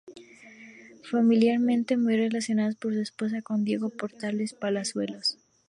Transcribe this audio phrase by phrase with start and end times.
[1.03, 5.37] Familiarmente muy relacionado por su esposa con Diego Portales Palazuelos.